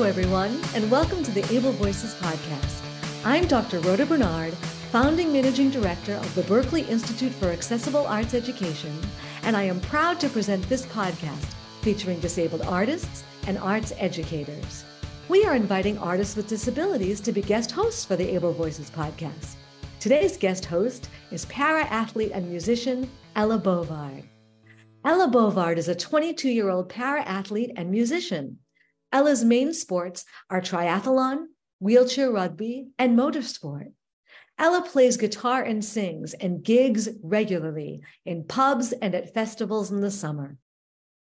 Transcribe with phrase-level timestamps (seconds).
[0.00, 2.82] Hello, everyone, and welcome to the Able Voices podcast.
[3.22, 3.80] I'm Dr.
[3.80, 4.54] Rhoda Bernard,
[4.90, 8.98] founding managing director of the Berklee Institute for Accessible Arts Education,
[9.42, 11.52] and I am proud to present this podcast
[11.82, 14.86] featuring disabled artists and arts educators.
[15.28, 19.56] We are inviting artists with disabilities to be guest hosts for the Able Voices podcast.
[19.98, 23.06] Today's guest host is para athlete and musician
[23.36, 24.24] Ella Bouvard.
[25.04, 28.56] Ella Bouvard is a 22 year old para athlete and musician.
[29.12, 31.46] Ella's main sports are triathlon,
[31.80, 33.92] wheelchair rugby, and motorsport.
[34.58, 40.10] Ella plays guitar and sings and gigs regularly in pubs and at festivals in the
[40.10, 40.58] summer.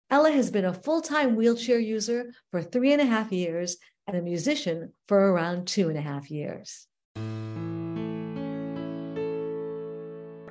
[0.10, 4.18] Ella has been a full time wheelchair user for three and a half years and
[4.18, 6.89] a musician for around two and a half years.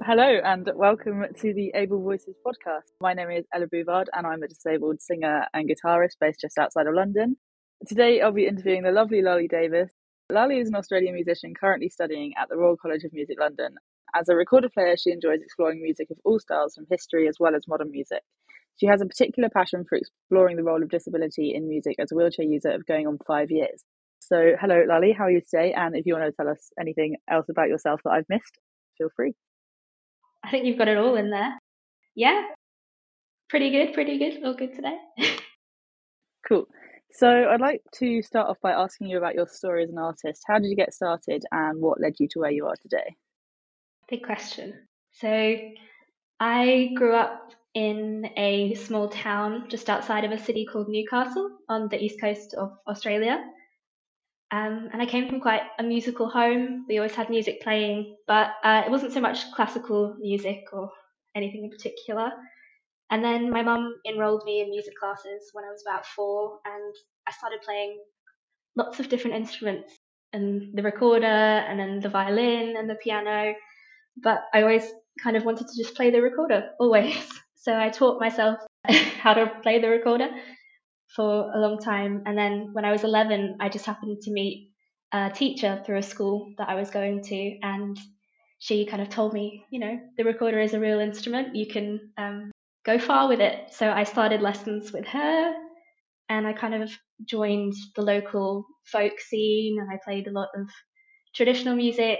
[0.08, 2.92] Hello and welcome to the Able Voices podcast.
[2.98, 6.86] My name is Ella Bouvard and I'm a disabled singer and guitarist based just outside
[6.86, 7.36] of London.
[7.86, 9.90] Today I'll be interviewing the lovely Larli Davies.
[10.32, 13.74] Larli is an Australian musician currently studying at the Royal College of Music London.
[14.14, 17.54] As a recorder player, she enjoys exploring music of all styles from history as well
[17.54, 18.22] as modern music.
[18.76, 22.14] She has a particular passion for exploring the role of disability in music as a
[22.14, 23.84] wheelchair user of going on five years.
[24.20, 25.74] So, hello, Lolly, how are you today?
[25.74, 28.58] And if you want to tell us anything else about yourself that I've missed,
[28.96, 29.34] feel free.
[30.48, 31.58] I think you've got it all in there.
[32.14, 32.42] Yeah,
[33.50, 34.96] pretty good, pretty good, all good today.
[36.48, 36.66] cool.
[37.12, 40.42] So I'd like to start off by asking you about your story as an artist.
[40.46, 43.14] How did you get started and what led you to where you are today?
[44.08, 44.72] Big question.
[45.12, 45.58] So
[46.40, 51.88] I grew up in a small town just outside of a city called Newcastle on
[51.90, 53.38] the east coast of Australia.
[54.50, 56.86] Um, and I came from quite a musical home.
[56.88, 60.90] We always had music playing, but uh, it wasn't so much classical music or
[61.34, 62.30] anything in particular.
[63.10, 66.94] And then my mum enrolled me in music classes when I was about four, and
[67.26, 67.98] I started playing
[68.76, 69.92] lots of different instruments
[70.32, 73.54] and the recorder, and then the violin and the piano.
[74.22, 74.84] But I always
[75.22, 77.16] kind of wanted to just play the recorder, always.
[77.54, 78.58] So I taught myself
[79.20, 80.28] how to play the recorder
[81.14, 82.22] for a long time.
[82.26, 84.72] And then when I was 11, I just happened to meet
[85.12, 87.98] a teacher through a school that I was going to, and
[88.58, 91.56] she kind of told me, you know, the recorder is a real instrument.
[91.56, 92.50] You can um,
[92.84, 93.72] go far with it.
[93.72, 95.54] So I started lessons with her,
[96.28, 96.90] and I kind of
[97.24, 100.68] joined the local folk scene, and I played a lot of
[101.34, 102.18] traditional music.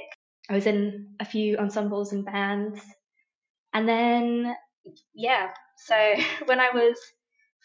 [0.48, 2.80] I was in a few ensembles and bands.
[3.74, 4.54] And then,
[5.14, 6.14] yeah, so
[6.46, 6.96] when I was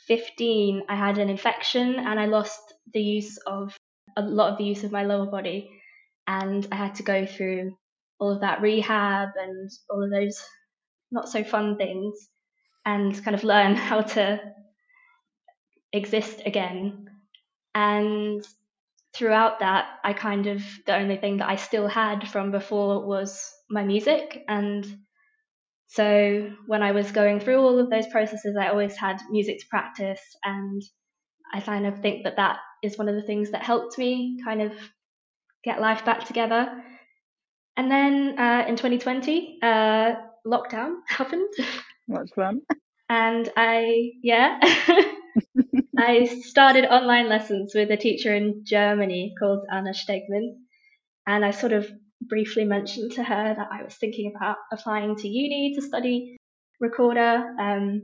[0.07, 2.61] 15, I had an infection and I lost
[2.93, 3.75] the use of
[4.17, 5.69] a lot of the use of my lower body.
[6.27, 7.75] And I had to go through
[8.19, 10.43] all of that rehab and all of those
[11.11, 12.29] not so fun things
[12.85, 14.39] and kind of learn how to
[15.91, 17.09] exist again.
[17.75, 18.45] And
[19.13, 23.51] throughout that, I kind of, the only thing that I still had from before was
[23.69, 24.43] my music.
[24.47, 24.85] And
[25.93, 29.67] so when I was going through all of those processes, I always had music to
[29.69, 30.81] practice, and
[31.53, 34.63] I kind of think that that is one of the things that helped me kind
[34.63, 34.73] of
[35.63, 36.83] get life back together.
[37.77, 40.15] And then uh, in 2020, uh,
[40.47, 41.53] lockdown happened.
[42.07, 42.61] What's fun?
[43.09, 44.59] And I, yeah,
[45.97, 50.55] I started online lessons with a teacher in Germany called Anna Stegmann.
[51.27, 51.87] And I sort of
[52.27, 56.37] briefly mentioned to her that I was thinking about applying to uni to study
[56.79, 57.55] recorder.
[57.59, 58.03] Um,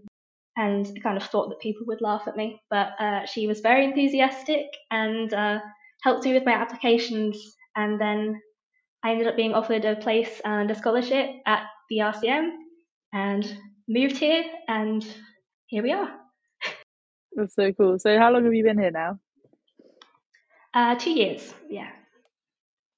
[0.56, 3.62] and I kind of thought that people would laugh at me, but uh, she was
[3.62, 5.59] very enthusiastic and uh,
[6.03, 7.56] helped me with my applications.
[7.75, 8.41] And then
[9.03, 12.50] I ended up being offered a place and a scholarship at the RCM
[13.13, 13.57] and
[13.88, 15.06] moved here, and
[15.68, 16.09] here we are.
[17.34, 17.97] That's so cool.
[18.00, 19.19] So, how long have you been here now?
[20.74, 21.90] Uh, two years, yeah.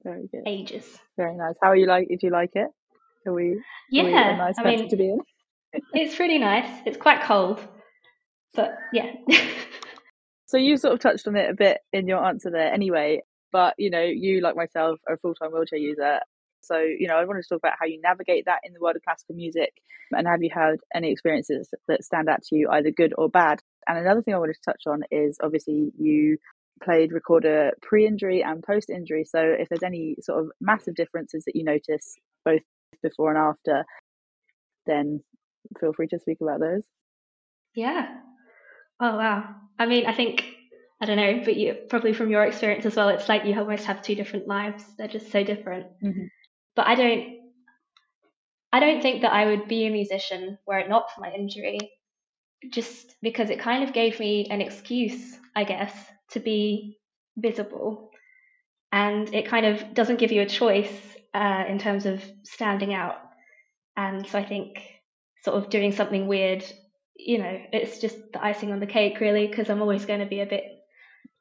[0.04, 0.44] Very good.
[0.46, 1.00] Ages.
[1.18, 1.56] Very nice.
[1.62, 2.08] How are you like?
[2.08, 2.68] Did you like it?
[3.28, 3.62] Are we?
[3.90, 5.20] Yeah, are we a nice I mean, to be in.
[5.94, 6.70] it's pretty nice.
[6.86, 7.60] It's quite cold,
[8.54, 9.14] but yeah.
[10.46, 13.22] so you sort of touched on it a bit in your answer there, anyway.
[13.52, 16.20] But you know, you like myself are a full time wheelchair user.
[16.62, 18.96] So you know, I wanted to talk about how you navigate that in the world
[18.96, 19.74] of classical music,
[20.12, 23.60] and have you had any experiences that stand out to you, either good or bad?
[23.88, 26.38] And another thing I wanted to touch on is obviously you
[26.84, 29.26] played recorder pre-injury and post-injury.
[29.26, 32.62] So if there's any sort of massive differences that you notice both
[33.02, 33.86] before and after,
[34.86, 35.24] then
[35.80, 36.84] feel free to speak about those.
[37.76, 38.08] Yeah.
[39.00, 39.56] Oh wow.
[39.80, 40.46] I mean, I think
[41.02, 43.86] I don't know, but you probably from your experience as well, it's like you almost
[43.86, 44.84] have two different lives.
[44.98, 45.88] They're just so different.
[46.04, 46.26] Mm-hmm.
[46.76, 47.42] But I don't
[48.74, 51.80] I don't think that I would be a musician were it not for my injury.
[52.70, 55.94] Just because it kind of gave me an excuse, I guess,
[56.32, 57.00] to be
[57.38, 58.12] visible
[58.92, 60.92] and it kind of doesn't give you a choice
[61.34, 63.16] uh, in terms of standing out.
[63.96, 64.80] And so I think
[65.44, 66.64] sort of doing something weird,
[67.16, 70.26] you know, it's just the icing on the cake, really, because I'm always going to
[70.26, 70.64] be a bit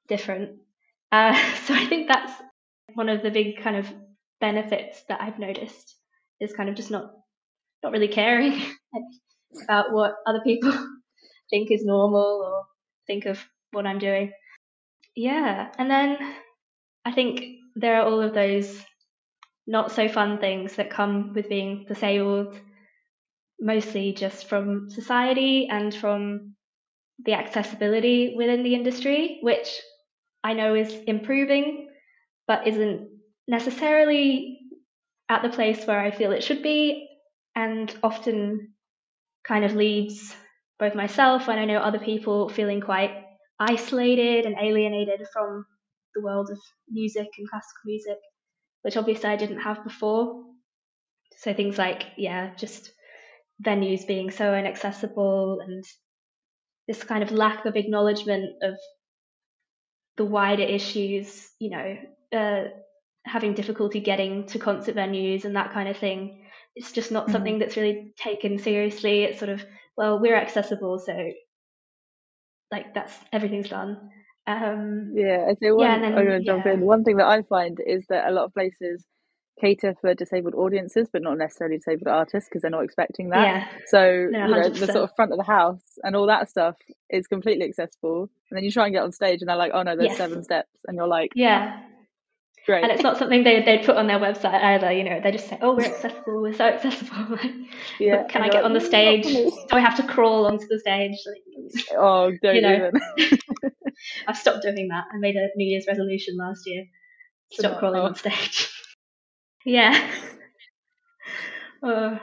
[0.08, 0.58] different.
[1.10, 1.34] Uh,
[1.64, 2.32] so I think that's
[2.94, 3.86] one of the big kind of
[4.40, 5.96] benefits that I've noticed
[6.40, 7.12] is kind of just not
[7.82, 8.60] not really caring
[9.64, 10.72] about what other people
[11.50, 12.66] think is normal or
[13.06, 14.32] think of what I'm doing.
[15.16, 16.18] Yeah, and then
[17.04, 17.44] I think
[17.76, 18.82] there are all of those
[19.66, 22.58] not so fun things that come with being disabled,
[23.60, 26.54] mostly just from society and from
[27.24, 29.80] the accessibility within the industry, which
[30.44, 31.90] I know is improving,
[32.46, 33.10] but isn't
[33.48, 34.58] necessarily
[35.28, 37.08] at the place where I feel it should be,
[37.54, 38.74] and often
[39.44, 40.34] kind of leaves
[40.80, 43.12] both myself and I know other people feeling quite
[43.60, 45.66] isolated and alienated from
[46.14, 48.16] the world of music and classical music,
[48.82, 50.42] which obviously I didn't have before.
[51.36, 52.90] So things like, yeah, just
[53.64, 55.84] venues being so inaccessible and
[56.88, 58.74] this kind of lack of acknowledgement of
[60.16, 61.96] the wider issues, you know,
[62.32, 62.64] uh,
[63.26, 66.46] having difficulty getting to concert venues and that kind of thing.
[66.74, 67.32] It's just not mm-hmm.
[67.32, 69.24] something that's really taken seriously.
[69.24, 69.62] It's sort of,
[69.96, 71.30] well, we're accessible, so
[72.70, 74.10] like that's everything's done.
[74.46, 76.72] Um, yeah, so one, yeah, then, I'm going to jump yeah.
[76.72, 76.80] in.
[76.80, 79.04] One thing that I find is that a lot of places
[79.60, 83.42] cater for disabled audiences, but not necessarily disabled artists because they're not expecting that.
[83.42, 83.68] Yeah.
[83.86, 86.76] So no, you know, the sort of front of the house and all that stuff
[87.10, 88.30] is completely accessible.
[88.50, 90.18] And then you try and get on stage, and they're like, "Oh no, there's yes.
[90.18, 91.80] seven steps," and you're like, "Yeah."
[92.66, 92.82] Great.
[92.82, 94.92] And it's not something they they'd put on their website either.
[94.92, 96.42] You know, they just say, "Oh, we're accessible.
[96.42, 97.38] We're so accessible."
[98.00, 98.24] yeah.
[98.24, 99.24] Can I get like, on the stage?
[99.24, 101.16] Do I have to crawl onto the stage?
[101.96, 102.90] oh, don't you know.
[103.16, 103.38] even.
[104.26, 105.04] I've stopped doing that.
[105.12, 106.84] I made a New Year's resolution last year.
[107.52, 108.70] Stop crawling on stage.
[109.64, 110.10] yeah.
[111.82, 112.18] Uh,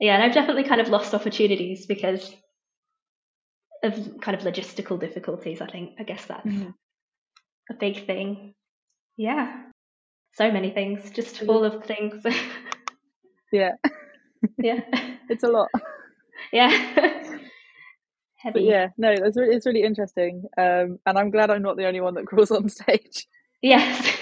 [0.00, 2.34] yeah, and I've definitely kind of lost opportunities because
[3.82, 5.60] of kind of logistical difficulties.
[5.60, 6.70] I think I guess that's mm-hmm.
[7.70, 8.54] a big thing.
[9.16, 9.62] Yeah,
[10.32, 12.24] so many things, just all of things.
[13.52, 13.72] yeah,
[14.58, 14.80] yeah,
[15.28, 15.68] it's a lot.
[16.52, 16.68] Yeah,
[18.36, 18.52] heavy.
[18.52, 21.86] But yeah, no, it's really, it's really interesting, um, and I'm glad I'm not the
[21.86, 23.26] only one that crawls on stage.
[23.60, 24.16] Yes.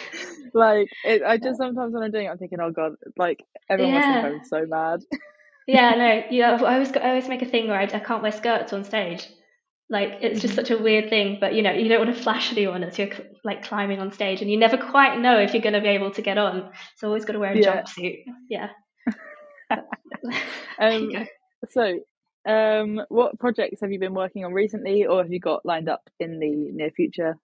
[0.53, 3.95] like it, I just sometimes when I'm doing it, I'm thinking, oh god, like everyone
[3.95, 4.01] yeah.
[4.01, 5.01] must think I'm so mad.
[5.67, 6.53] yeah, no, yeah.
[6.57, 9.29] I always I always make a thing where I, I can't wear skirts on stage.
[9.91, 10.67] Like it's just mm-hmm.
[10.67, 13.11] such a weird thing, but you know you don't want to flash anyone as you're
[13.45, 16.13] like climbing on stage, and you never quite know if you're going to be able
[16.13, 16.71] to get on.
[16.97, 17.83] So always got to wear a yeah.
[17.83, 18.25] jumpsuit.
[18.49, 18.69] Yeah.
[20.79, 21.11] um,
[21.71, 21.99] so
[22.47, 26.09] um, what projects have you been working on recently, or have you got lined up
[26.21, 27.37] in the near future?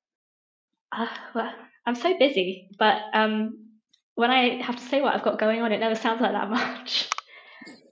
[0.92, 1.52] Uh, well,
[1.84, 3.66] I'm so busy, but um,
[4.14, 6.50] when I have to say what I've got going on, it never sounds like that
[6.50, 7.10] much.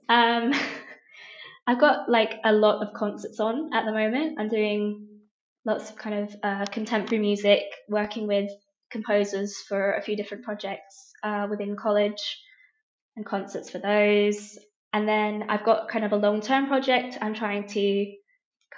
[0.09, 0.53] um,
[1.67, 4.39] I've got like a lot of concerts on at the moment.
[4.39, 5.07] I'm doing
[5.65, 8.49] lots of kind of uh, contemporary music, working with
[8.91, 12.39] composers for a few different projects uh, within college
[13.15, 14.57] and concerts for those.
[14.93, 17.17] And then I've got kind of a long term project.
[17.21, 18.13] I'm trying to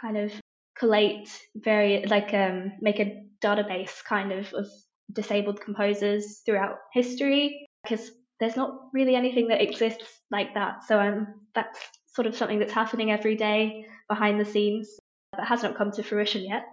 [0.02, 0.32] kind of
[0.80, 4.68] collate very, like, um, make a database kind of of
[5.14, 10.84] disabled composers throughout history because there's not really anything that exists like that.
[10.88, 11.80] So um, that's
[12.18, 15.00] sort of something that's happening every day behind the scenes
[15.38, 16.66] that has not come to fruition yet.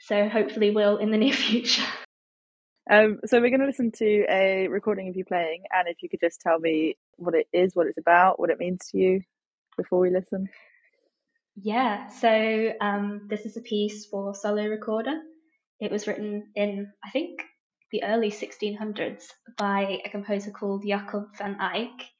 [0.00, 1.84] So hopefully will in the near future.
[2.90, 6.08] Um, so we're going to listen to a recording of you playing, and if you
[6.08, 9.20] could just tell me what it is, what it's about, what it means to you,
[9.76, 10.48] before we listen.
[11.54, 12.08] Yeah.
[12.08, 15.20] So um, this is a piece for solo recorder.
[15.78, 17.42] It was written in, I think,
[17.92, 19.22] the early 1600s
[19.56, 22.10] by a composer called Jacob van Eyck,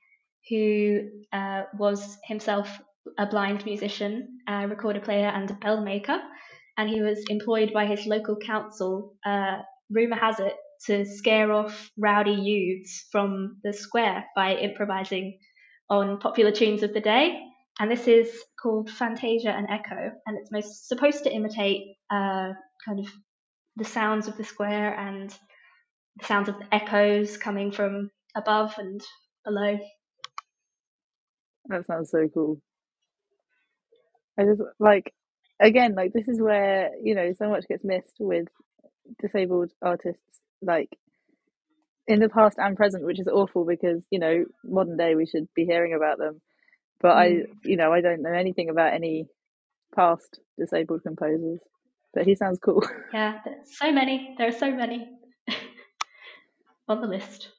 [0.49, 2.80] who uh, was himself
[3.18, 6.18] a blind musician, a recorder player, and a bell maker.
[6.76, 9.59] And he was employed by his local council uh,
[9.90, 10.54] rumour has it,
[10.87, 15.38] to scare off rowdy youths from the square by improvising
[15.90, 17.38] on popular tunes of the day.
[17.78, 18.30] And this is
[18.62, 22.52] called Fantasia and Echo, and it's most supposed to imitate uh,
[22.87, 23.06] kind of
[23.76, 25.30] the sounds of the square and
[26.18, 29.00] the sounds of the echoes coming from above and
[29.44, 29.78] below.
[31.66, 32.60] That sounds so cool.
[34.38, 35.12] I just like
[35.60, 38.48] again, like this is where you know so much gets missed with
[39.20, 40.88] disabled artists like
[42.06, 45.48] in the past and present which is awful because you know modern day we should
[45.54, 46.40] be hearing about them
[47.00, 47.16] but mm.
[47.16, 47.26] i
[47.64, 49.26] you know i don't know anything about any
[49.96, 51.58] past disabled composers
[52.14, 55.08] but he sounds cool yeah so many there are so many
[56.90, 57.50] on the list.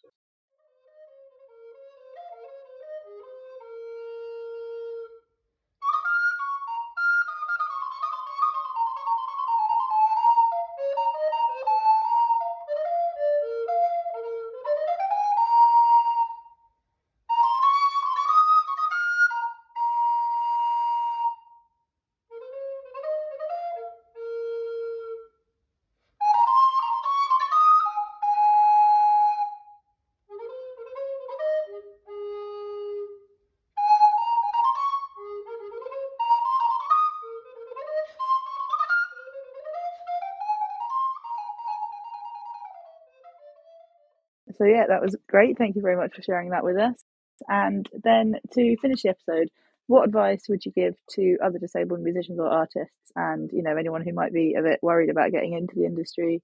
[44.62, 45.58] So, yeah, that was great.
[45.58, 47.04] Thank you very much for sharing that with us.
[47.48, 49.50] And then to finish the episode,
[49.88, 54.04] what advice would you give to other disabled musicians or artists and, you know, anyone
[54.04, 56.44] who might be a bit worried about getting into the industry?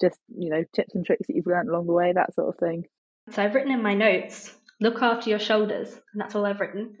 [0.00, 2.58] Just, you know, tips and tricks that you've learned along the way, that sort of
[2.58, 2.84] thing.
[3.30, 6.96] So I've written in my notes, look after your shoulders, and that's all I've written.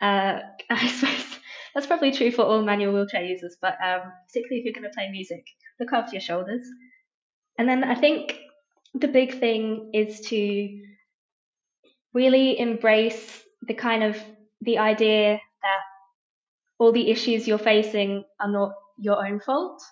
[0.00, 0.38] Uh,
[0.70, 1.38] I suppose
[1.74, 4.96] that's probably true for all manual wheelchair users, but um, particularly if you're going to
[4.96, 5.44] play music,
[5.78, 6.66] look after your shoulders.
[7.58, 8.40] And then I think
[8.94, 10.80] the big thing is to
[12.14, 14.16] really embrace the kind of
[14.62, 15.80] the idea that
[16.78, 19.82] all the issues you're facing are not your own fault.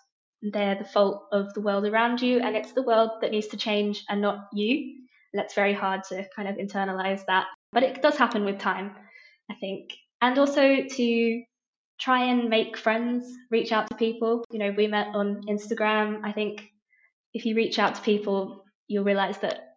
[0.42, 3.56] They're the fault of the world around you, and it's the world that needs to
[3.56, 4.94] change and not you.
[5.32, 8.94] That's very hard to kind of internalize that, but it does happen with time,
[9.50, 9.92] I think.
[10.20, 11.42] And also to
[11.98, 14.44] try and make friends, reach out to people.
[14.50, 16.20] You know, we met on Instagram.
[16.24, 16.70] I think
[17.34, 19.76] if you reach out to people, you'll realize that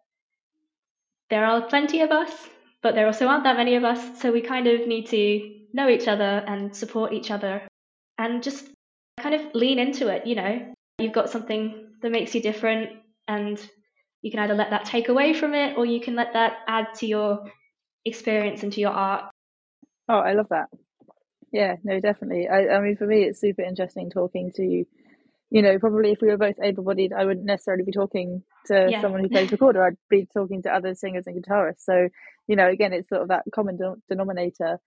[1.30, 2.30] there are plenty of us,
[2.82, 4.20] but there also aren't that many of us.
[4.20, 7.62] So we kind of need to know each other and support each other
[8.18, 8.68] and just
[9.20, 10.26] kind of lean into it.
[10.26, 12.90] You know, you've got something that makes you different,
[13.28, 13.60] and
[14.22, 16.94] you can either let that take away from it or you can let that add
[16.96, 17.50] to your
[18.04, 19.30] experience and to your art.
[20.08, 20.68] Oh, I love that.
[21.52, 22.48] Yeah, no, definitely.
[22.48, 24.84] I, I mean, for me, it's super interesting talking to
[25.50, 28.88] you know, probably if we were both able bodied, I wouldn't necessarily be talking to
[28.90, 29.00] yeah.
[29.00, 29.84] someone who plays recorder.
[29.84, 31.80] I'd be talking to other singers and guitarists.
[31.80, 32.08] So,
[32.46, 34.78] you know, again, it's sort of that common de- denominator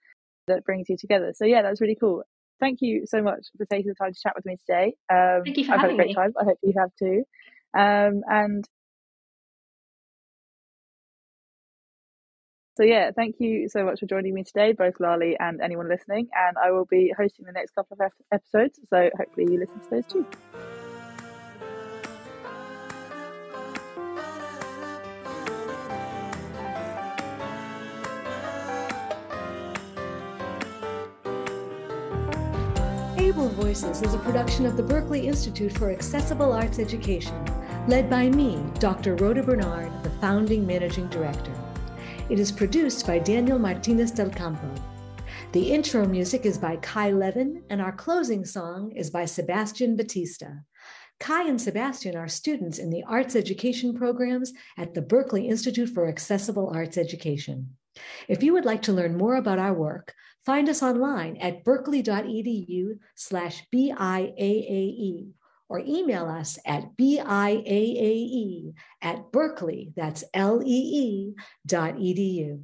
[0.48, 1.34] that brings you together.
[1.36, 2.24] So, yeah, that's really cool.
[2.62, 4.96] Thank you so much for taking the time to chat with me today.
[5.12, 6.15] Um, Thank you for I've had a great me.
[6.15, 6.34] time.
[6.39, 7.24] I hope you have too.
[7.77, 8.65] Um, and
[12.75, 16.29] So yeah, thank you so much for joining me today, both Larli and anyone listening.
[16.34, 19.89] And I will be hosting the next couple of episodes, so hopefully you listen to
[19.91, 20.25] those too.
[33.24, 37.34] Able Voices is a production of the Berklee Institute for Accessible Arts Education,
[37.88, 39.15] led by me, Dr.
[39.15, 41.53] Rhoda Bernard, the founding managing director.
[42.30, 44.70] It is produced by Daniel Martinez del Campo.
[45.53, 50.48] The intro music is by Kai Levin, and our closing song is by Sebastian Batista.
[51.22, 56.10] Kai and Sebastian are students in the arts education programs at the Berklee Institute for
[56.10, 57.77] Accessible Arts Education.
[58.27, 60.13] If you would like to learn more about our work,
[60.45, 65.31] find us online at berklee.edu slash BIAAE
[65.69, 71.33] or email us at BIAAE at berklee, that's L-E-E
[71.65, 72.62] dot edu.